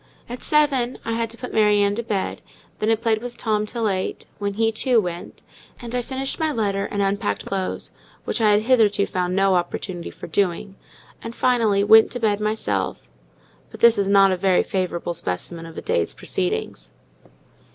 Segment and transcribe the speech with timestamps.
[0.27, 2.41] At seven I had to put Mary Ann to bed;
[2.79, 5.43] then I played with Tom till eight, when he, too, went;
[5.79, 7.91] and I finished my letter and unpacked my clothes,
[8.25, 10.73] which I had hitherto found no opportunity for doing,
[11.21, 13.07] and, finally, went to bed myself.
[13.69, 16.93] But this is a very favourable specimen of a day's proceedings.